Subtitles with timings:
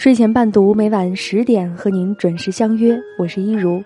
[0.00, 2.98] 睡前伴读，每晚十点和您准时相约。
[3.18, 3.84] 我是一如，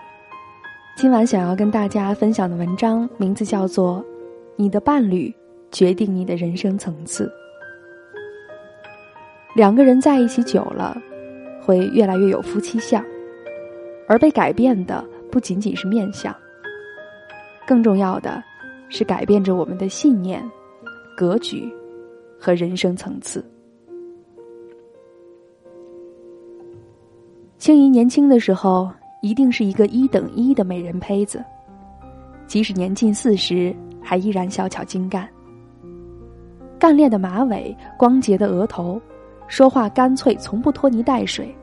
[0.94, 3.98] 今晚想要跟大家分享的文章名字叫做
[4.54, 5.34] 《你的伴侣
[5.72, 7.26] 决定你的人生层次》。
[9.56, 10.96] 两个人在一起久了，
[11.60, 13.04] 会越来越有夫妻相，
[14.06, 16.32] 而被改变的不仅仅是面相，
[17.66, 18.40] 更重要的
[18.88, 20.40] 是改变着我们的信念、
[21.16, 21.68] 格局
[22.38, 23.44] 和人生层次。
[27.64, 28.90] 青怡年轻的时候，
[29.22, 31.42] 一定是一个一等一的美人胚子，
[32.46, 35.26] 即使年近四十，还依然小巧精干。
[36.78, 39.00] 干练的马尾，光洁的额头，
[39.48, 41.56] 说话干脆，从不拖泥带水，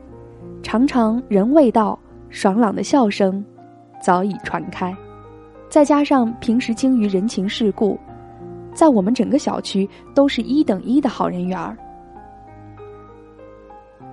[0.60, 1.96] 常常人未到，
[2.30, 3.44] 爽朗的笑声
[4.02, 4.92] 早已传开。
[5.68, 7.96] 再加上平时精于人情世故，
[8.74, 11.78] 在我们整个小区都是一等一的好人缘儿。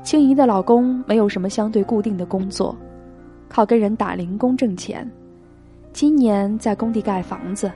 [0.09, 2.75] 青怡的老公没有什么相对固定的工作，
[3.47, 5.07] 靠跟人打零工挣钱。
[5.93, 7.71] 今年在工地盖房子，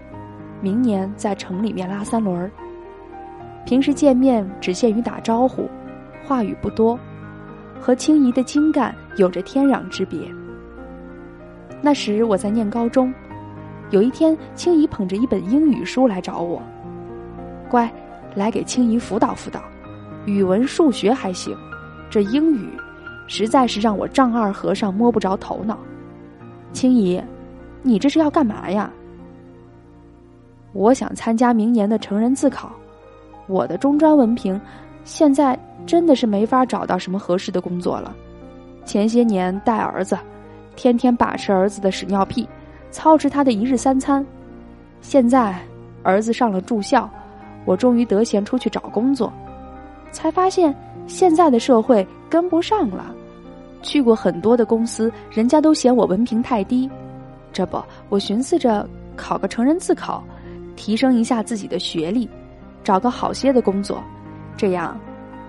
[0.59, 2.49] 明年在城里面拉三轮儿。
[3.67, 5.69] 平时见面只限于打招呼，
[6.25, 6.99] 话语不多，
[7.79, 10.17] 和青怡的精干有着天壤之别。
[11.83, 13.13] 那时我在念高中，
[13.91, 16.59] 有一天青怡捧着一本英语书来找我，
[17.69, 17.87] 乖，
[18.33, 19.61] 来给青怡辅导辅导，
[20.25, 21.55] 语文、数学还行。
[22.13, 22.69] 这英语，
[23.25, 25.79] 实在是让我丈二和尚摸不着头脑。
[26.71, 27.19] 青怡，
[27.81, 28.87] 你这是要干嘛呀？
[30.73, 32.71] 我想参加明年的成人自考，
[33.47, 34.61] 我的中专文凭，
[35.03, 38.15] 现在真的是没法找到什么合适的工作了。
[38.85, 40.15] 前些年带儿子，
[40.75, 42.47] 天天把持儿子的屎尿屁，
[42.91, 44.23] 操持他的一日三餐。
[45.01, 45.59] 现在
[46.03, 47.09] 儿子上了住校，
[47.65, 49.33] 我终于得闲出去找工作，
[50.11, 50.71] 才发现。
[51.05, 53.13] 现在的社会跟不上了，
[53.81, 56.89] 去过很多的公司，人家都嫌我文凭太低。
[57.51, 60.23] 这不，我寻思着考个成人自考，
[60.75, 62.27] 提升一下自己的学历，
[62.83, 64.01] 找个好些的工作，
[64.57, 64.99] 这样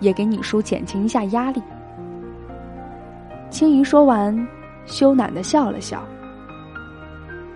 [0.01, 1.63] 也给你叔减轻一下压力。
[3.49, 4.37] 青怡说完，
[4.85, 6.03] 羞赧的笑了笑。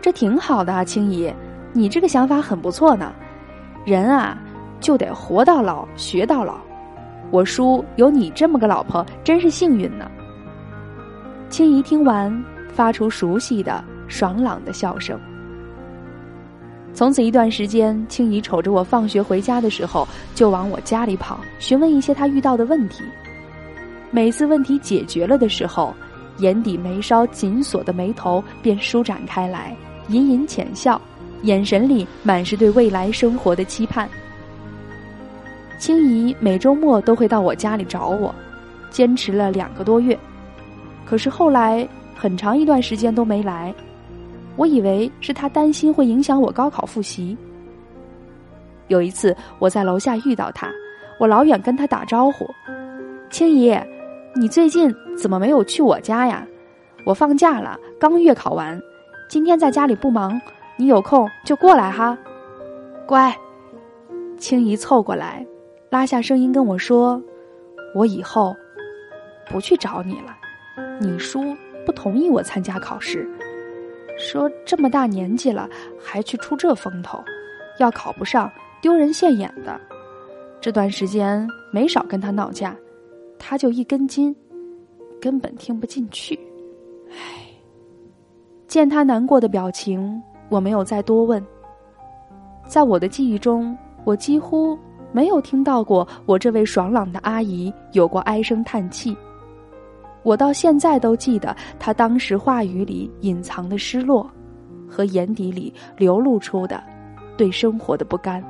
[0.00, 1.31] 这挺好的啊，青怡，
[1.72, 3.12] 你这个想法很不错呢。
[3.84, 4.38] 人啊，
[4.81, 6.58] 就得活到老，学到老。
[7.30, 10.10] 我叔有你这么个老婆，真是幸运呢。
[11.50, 15.18] 青怡听完，发出熟悉的爽朗的笑声。
[16.94, 23.04] 从此一段时间，青怡瞅着我放学回家的时候，就往我家里跑，询问一些她遇到的问题。
[24.10, 25.94] 每次问题解决了的时候，
[26.38, 29.76] 眼底眉梢紧锁的眉头便舒展开来，
[30.08, 31.00] 隐隐浅笑，
[31.42, 34.08] 眼神里满是对未来生活的期盼。
[35.78, 38.34] 青怡每周末都会到我家里找我，
[38.90, 40.18] 坚持了两个多月，
[41.06, 43.72] 可是后来很长一段时间都没来。
[44.56, 47.36] 我以为是他担心会影响我高考复习。
[48.88, 50.68] 有一次我在楼下遇到他，
[51.20, 52.44] 我老远跟他打招呼
[53.30, 53.78] ：“青怡，
[54.34, 56.44] 你最近怎么没有去我家呀？
[57.04, 58.80] 我放假了，刚月考完，
[59.28, 60.40] 今天在家里不忙，
[60.76, 62.18] 你有空就过来哈。”
[63.06, 63.32] 乖，
[64.38, 65.46] 青怡凑过来。
[65.91, 67.22] 拉下声音跟我说
[67.94, 68.54] ：“我以后
[69.49, 70.37] 不去找你了。
[71.00, 71.56] 你叔
[71.87, 73.26] 不同意我参加考试，
[74.19, 75.69] 说这么大年纪了
[75.99, 77.19] 还去出这风头，
[77.78, 78.50] 要考不上
[78.82, 79.81] 丢人现眼的。
[80.60, 82.76] 这段时间没少跟他闹架，
[83.38, 84.34] 他就一根筋，
[85.20, 86.38] 根本听不进去。
[87.10, 87.47] 唉，
[88.66, 90.20] 见他难过的表情，
[90.50, 91.43] 我没有再多问。
[92.66, 93.75] 在我的记忆中，
[94.05, 94.78] 我几乎……”
[95.10, 99.16] 没有听到过我这位爽朗的阿姨有过唉声叹气，
[100.22, 104.30] 我到现在都记得她当时话语里隐藏的失落，
[104.88, 106.82] 和眼底里流露出的
[107.36, 108.44] 对生活的不甘。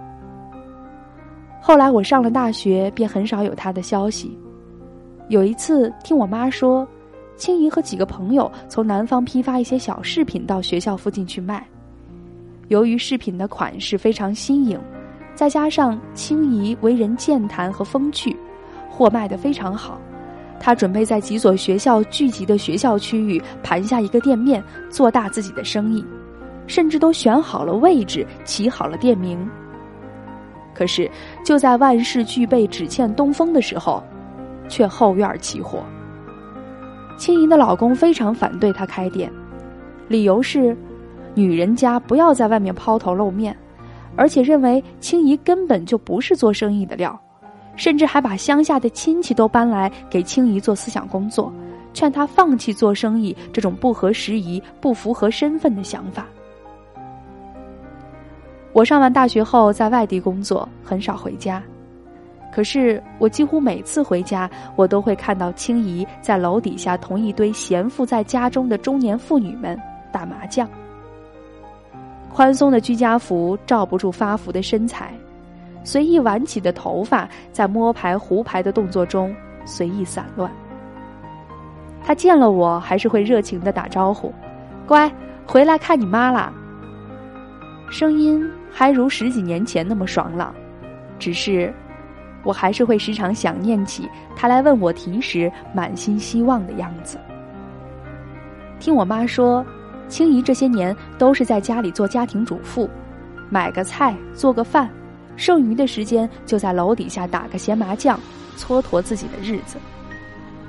[1.61, 4.37] 后来我上了大学，便很少有她的消息。
[5.29, 6.87] 有一次听我妈说，
[7.37, 11.65] 青怡和几个朋友从南方批发一些小饰品到学校附近去卖，
[12.69, 14.81] 由于饰品的款式非常新颖。
[15.39, 18.37] 再加上青怡为人健谈和风趣，
[18.91, 19.97] 货卖得非常好。
[20.59, 26.05] 他准备在几所学校聚集的学校区域盘下一个店面，做大自己的生意，
[26.67, 29.49] 甚至都选好了位置，起好了店名。
[30.75, 31.09] 可是
[31.45, 34.03] 就在万事俱备，只欠东风的时候，
[34.69, 35.85] 却后院起火。
[37.17, 39.33] 青怡的老公非常反对她开店，
[40.09, 40.77] 理由是，
[41.33, 43.57] 女人家不要在外面抛头露面。
[44.19, 47.17] 而且认为青怡根本就不是做生意的料，
[47.77, 51.53] 甚至还把乡下的亲戚都搬来给青怡做思想工作，
[51.95, 56.27] 劝她放弃做生意这种不合时宜、不符合身份的想法。
[58.73, 61.63] 我上完大学后在外地工作，很少回家。
[62.53, 69.79] 可是我几乎每次回家，我都会看到青怡在楼底下同一堆闲赋在家中的中年妇女们
[70.11, 70.69] 打麻将。
[72.33, 75.13] 宽松的居家服罩不住发福的身材。
[75.85, 79.35] 随意挽起的头发，在摸牌胡牌的动作中
[79.65, 80.51] 随意散乱。
[82.05, 84.33] 他见了我，还是会热情的打招呼
[84.87, 85.11] ：“乖，
[85.47, 86.53] 回来看你妈啦。”
[87.91, 90.55] 声音还如十几年前那么爽朗，
[91.19, 91.73] 只是，
[92.45, 97.19] 我还是会时常想念起他来问我题时满心希望的样子。
[98.79, 99.65] 听我妈说，
[100.09, 102.89] 青姨这些年都是在家里做家庭主妇，
[103.51, 104.89] 买个菜，做个饭。
[105.37, 108.19] 剩余的时间就在楼底下打个闲麻将，
[108.57, 109.77] 蹉跎自己的日子。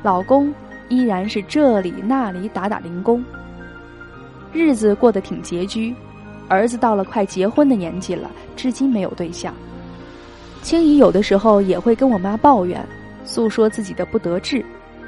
[0.03, 0.53] 老公
[0.89, 3.24] 依然是这里那里打打零工，
[4.53, 5.95] 日子过得挺拮据。
[6.47, 9.53] 儿子到了快结婚的年纪了，至今没有对象。
[10.62, 12.83] 青姨有的时候也会跟我妈抱怨，
[13.24, 14.63] 诉说自己的不得志，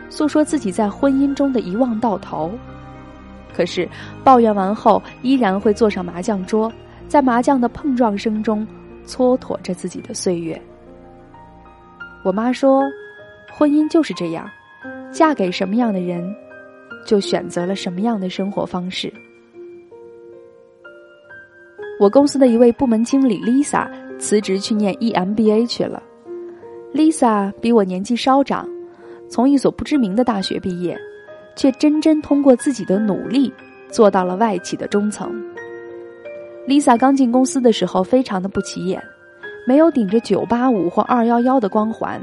[0.09, 2.51] 诉说自己在婚姻中的一望到头。
[3.53, 3.87] 可是
[4.23, 6.71] 抱怨完后，依然会坐上麻将桌，
[7.07, 8.65] 在麻将的碰撞声中。
[9.03, 10.61] 蹉跎着自己的岁月。
[12.23, 12.83] 我妈说，
[13.51, 14.47] 婚姻就是这样，
[15.11, 16.23] 嫁给什么样的人，
[17.03, 19.11] 就选择了什么样的生活方式。
[21.99, 23.89] 我公司的一位部门经理 Lisa
[24.19, 26.01] 辞职去念 EMBA 去了。
[26.93, 28.69] Lisa 比我年纪稍长，
[29.27, 30.97] 从一所不知名的大学毕业，
[31.55, 33.51] 却真真通过自己的努力
[33.89, 35.31] 做到了外企的中层。
[36.67, 39.01] Lisa 刚进公司的时候，非常的不起眼，
[39.67, 42.21] 没有顶着九八五或二幺幺的光环，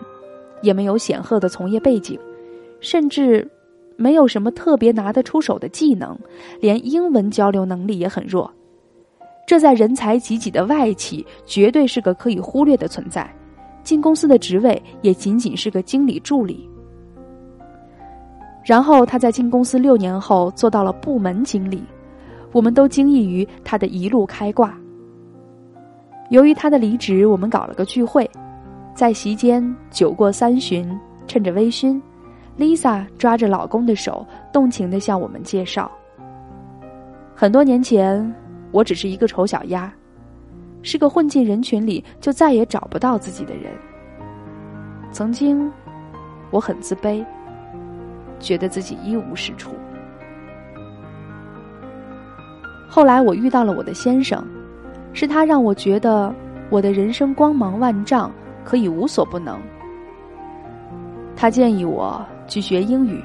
[0.62, 2.19] 也没有显赫的从业背景，
[2.80, 3.46] 甚至
[3.96, 6.16] 没有什么特别拿得出手的技能，
[6.60, 8.50] 连英文交流能力也很弱。
[9.46, 13.28] 这在人才济济的外企，绝对是个可以忽略的存在。
[13.82, 16.69] 进公司的职位也仅仅是个经理助理。
[18.69, 21.82] 然后他在进公司六年后，做到了部门经理。
[22.53, 24.79] 我们都惊异于他的一路开挂。
[26.29, 28.31] 由于他的离职，我们搞了个聚会，
[28.94, 30.87] 在席间酒过三巡，
[31.26, 31.99] 趁着微醺
[32.59, 35.91] ，Lisa 抓着老公的手，动情的向我们介绍：
[37.35, 38.35] 很多年前，
[38.70, 39.91] 我只是一个丑小鸭，
[40.82, 43.73] 是个混进人群里就再也找不到自己的人。
[45.11, 45.73] 曾经，
[46.50, 47.25] 我很自卑，
[48.40, 49.73] 觉得自己一无是处。
[52.88, 54.44] 后来我遇到了我的先生，
[55.12, 56.35] 是他让我觉得
[56.70, 58.32] 我的人生光芒万丈，
[58.64, 59.61] 可以无所不能。
[61.37, 63.23] 他建议我去学英语，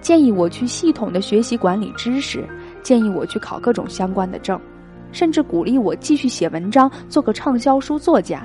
[0.00, 2.44] 建议我去系统的学习管理知识，
[2.82, 4.58] 建议我去考各种相关的证，
[5.12, 8.44] 甚至鼓励我继续写文章，做个畅销书作家。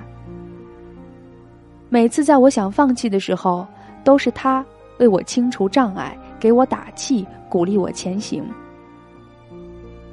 [1.88, 3.66] 每次在我想放弃的时候，
[4.04, 4.64] 都是他
[5.00, 8.44] 为我清除障碍，给我打气，鼓励我前行。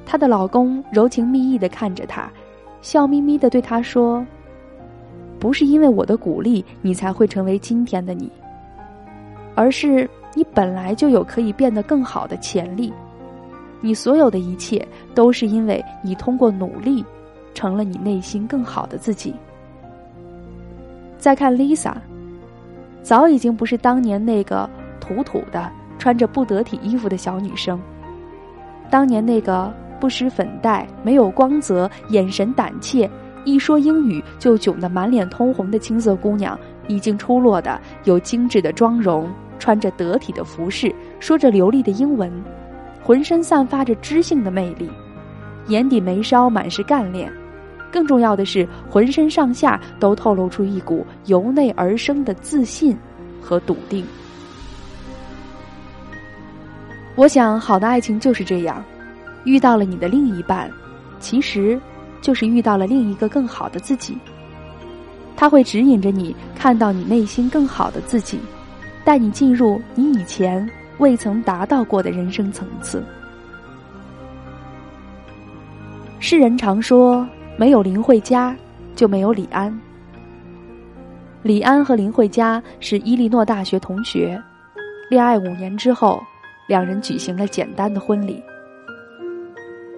[0.07, 2.31] 她的老公柔情蜜意的看着她，
[2.81, 4.25] 笑眯眯的对她说
[5.39, 8.31] ：“不是因为我的鼓励你才会成为今天的你，
[9.55, 12.93] 而是你本来就有可以变得更好的潜力。
[13.81, 17.05] 你所有的一切都是因为你通过努力，
[17.53, 19.35] 成了你内心更好的自己。”
[21.19, 21.95] 再看 Lisa，
[23.07, 27.81] 早已经不是当年那个土土的穿着不得体衣服的小女生，
[28.91, 29.73] 当年那个。
[29.99, 33.11] 不施粉黛，没有光泽，眼神胆怯，
[33.47, 39.27] 一说英语就窘得满脸通红的青涩姑娘，已经出落的有精致的妆容，
[39.59, 42.31] 穿着得体的服饰，说着流利的英文，
[43.03, 44.91] 浑身散发着知性的魅力，
[45.69, 47.33] 眼底眉梢满是干练，
[47.97, 52.95] 更重要的是，浑身上下都透露出一股由内而生的自信
[53.41, 54.05] 和笃定。
[57.15, 58.85] 我想，好的爱情就是这样。
[59.45, 60.71] 遇到了你的另一半，
[61.21, 61.81] 其实
[62.21, 64.19] 就是遇到了另一个更好的自己。
[65.35, 68.39] 他会指引着你，看到你内心更好的自己，
[69.07, 73.03] 带你进入你以前未曾达到过的人生层次。
[76.21, 77.27] 世人常说，
[77.59, 78.55] 没有林慧嘉，
[78.95, 79.77] 就没有李安。
[81.43, 84.39] 李安和林慧嘉是伊利诺大学同学，
[85.09, 86.23] 恋爱五年之后，
[86.67, 88.43] 两人举行了简单的婚礼。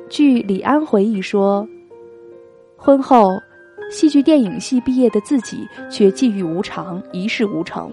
[0.09, 1.67] 据李安回忆说，
[2.77, 3.31] 婚后，
[3.91, 7.91] 戏剧电影系毕业的自己却际遇无常，一事无成，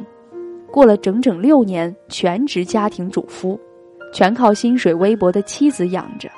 [0.72, 3.60] 过了整整六年全职家庭主妇，
[4.13, 6.29] 全靠薪水微薄的妻子养着。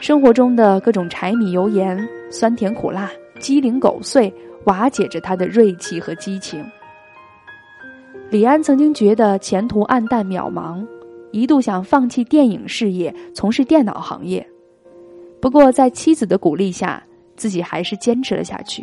[0.00, 4.32] 生活中的各种柴米油盐、酸甜苦辣、鸡零狗碎，
[4.64, 6.64] 瓦解着他的锐气和激情。
[8.30, 10.82] 李安曾经觉得前途黯淡渺茫，
[11.32, 14.44] 一度想放弃电影事业，从事电脑行业。
[15.38, 17.02] 不过，在妻子的鼓励下，
[17.36, 18.82] 自己还是坚持了下去。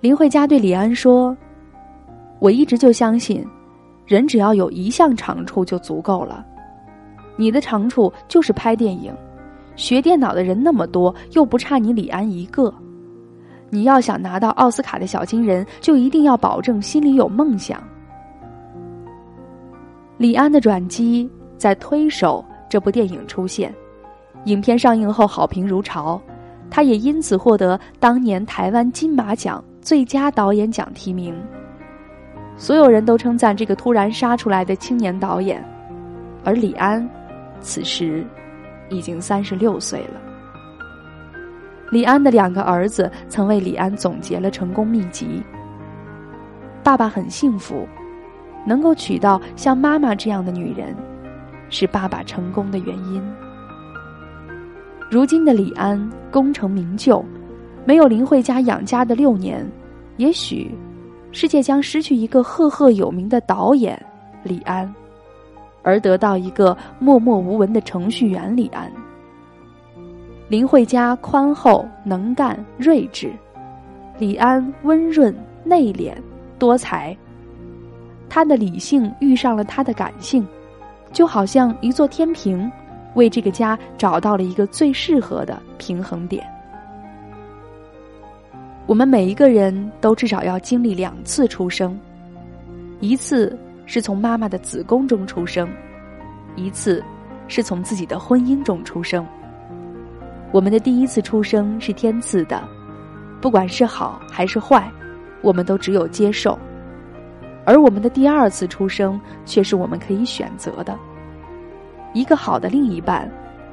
[0.00, 1.36] 林慧嘉对李安说
[2.40, 3.46] ：“我一直就相信，
[4.06, 6.42] 人只要有一项长处就足够了。
[7.36, 9.14] 你的长处就是拍电影。”
[9.76, 12.72] 学电脑的人那么多，又不差你李安一个。
[13.70, 17.82] 你要想拿到奥斯卡的小金人，就一定要保证心里有梦想。
[20.18, 23.74] 李安的转机在《推手》这部电影出现，
[24.44, 26.20] 影片上映后好评如潮，
[26.70, 31.34] 他也因此获得当年台湾金马奖最佳导演奖提名。
[32.58, 35.64] 所有人都称赞这个突然杀出来的青年导演，
[36.44, 37.08] 而李安，
[37.60, 38.24] 此时。
[38.92, 40.20] 已经三十六岁了。
[41.90, 45.42] 李安的两个儿子曾为李安总结了成功秘籍。
[46.82, 47.86] 爸爸很幸福，
[48.66, 50.96] 能够娶到像妈妈这样的女人，
[51.68, 53.22] 是爸爸成功的原因。
[55.10, 57.24] 如今的李安功成名就，
[57.84, 59.70] 没有林慧嘉养家的六年，
[60.16, 60.74] 也许
[61.30, 64.00] 世界将失去一个赫赫有名的导演
[64.42, 64.92] 李安。
[65.82, 68.90] 而得到一个默默无闻的程序员李安。
[70.48, 73.32] 林慧嘉宽厚能干睿智，
[74.18, 75.34] 李安温润
[75.64, 76.12] 内敛
[76.58, 77.16] 多才。
[78.28, 80.46] 他的理性遇上了他的感性，
[81.12, 82.70] 就好像一座天平，
[83.14, 86.46] 为这个家找到了一个最适合的平衡点。
[88.86, 91.98] 我们每一个人都至少要经历两次出生，
[93.00, 93.58] 一次。
[93.84, 95.68] 是从妈妈的子宫中出生，
[96.56, 97.02] 一次
[97.48, 99.26] 是从自己的婚姻中出生。
[100.50, 102.62] 我们的第一次出生是天赐的，
[103.40, 104.90] 不管是好还是坏，
[105.42, 106.56] 我们都只有接受；
[107.64, 110.98] 而我们的第二次出生却是我们可以选择的。
[112.14, 113.30] 一个好的另一半，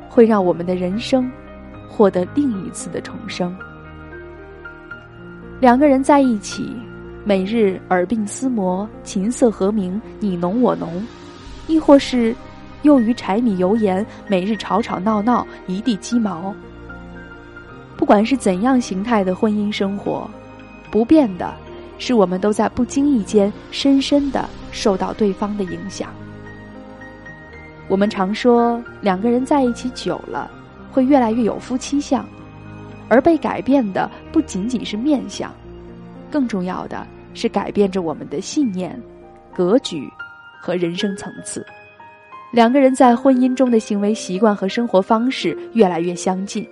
[0.09, 1.31] 会让我们的人生
[1.87, 3.55] 获得另一次的重生。
[5.59, 6.75] 两个人在一起。
[7.25, 10.87] 每日耳鬓厮磨，琴瑟和鸣，你侬我侬；
[11.67, 12.35] 亦或是
[12.83, 16.53] 囿于柴米油盐，每日吵吵闹闹，一地鸡毛。
[17.97, 20.29] 不管是怎样形态的婚姻生活，
[20.89, 21.53] 不变的
[21.97, 26.09] 是我们都在不经意间深深的受到对方的影响。
[27.89, 30.49] 我们常说，两个人在一起久了，
[30.91, 32.25] 会越来越有夫妻相，
[33.09, 35.53] 而被改变的不仅仅是面相，
[36.29, 37.05] 更重要的。
[37.35, 38.99] 是改变着我们的信念、
[39.53, 40.09] 格局
[40.59, 41.63] 和人生层次。
[42.51, 46.67] 两个人在婚姻中的行为习惯和生活方式越来越相近。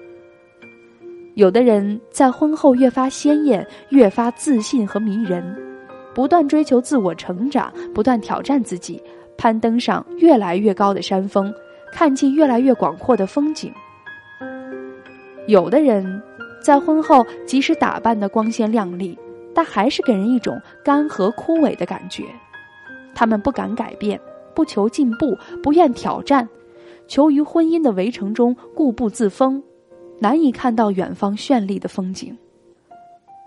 [1.35, 5.55] 有的人在婚后越发鲜艳、越发自信和迷人，
[6.13, 9.01] 不断追求自我成长，不断挑战自己，
[9.37, 11.53] 攀登上越来越高的山峰，
[11.93, 13.71] 看尽越来越广阔的风景。
[15.45, 16.21] 有的人，
[16.63, 19.17] 在婚后即使打扮的光鲜亮丽。
[19.57, 22.23] 但还是给人一种干涸枯萎的感觉。
[23.15, 24.21] 他们不敢改变，
[24.53, 26.47] 不求进步，不愿挑战，
[27.07, 29.59] 求于婚姻的围城中固步自封，
[30.19, 32.37] 难以看到远方绚丽的风景。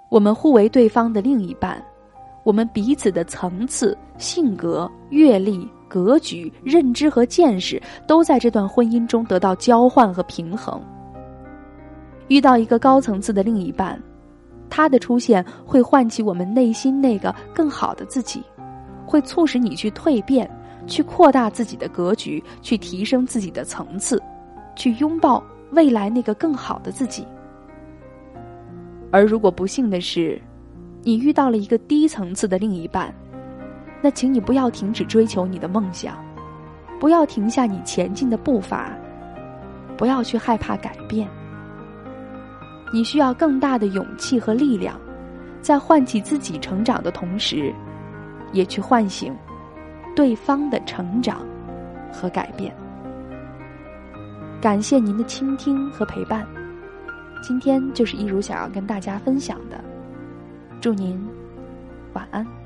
[0.09, 1.81] 我们互为对方的另一半，
[2.43, 10.83] 我们彼此的层次、性格、阅历、格局、认知和见识，都在这段婚姻中得到交换和平衡。
[12.26, 13.97] 遇到一个高层次的另一半。
[14.71, 18.43] 他的出现会唤起我们内心那个更好的自己，
[19.05, 20.49] 会促使你去蜕变，
[20.87, 24.23] 去扩大自己的格局，去提升自己的层次，
[24.77, 27.27] 去拥抱未来那个更好的自己。
[29.11, 30.41] 而如果不幸的是，
[31.03, 33.12] 你遇到了一个低层次的另一半，
[34.00, 36.17] 那请你不要停止追求你的梦想，
[37.00, 38.97] 不要停下你前进的步伐，
[39.97, 41.29] 不要去害怕改变。
[42.93, 44.99] 你需要更大的勇气和力量，
[45.61, 47.73] 在唤起自己成长的同时，
[48.53, 49.35] 也去唤醒
[50.17, 51.47] 对方的成长
[52.13, 52.75] 和改变。
[54.61, 56.47] 感谢您的倾听和陪伴，
[57.43, 59.83] 今天就是一如想要跟大家分享的。
[60.81, 61.25] 祝您
[62.13, 62.60] 晚安。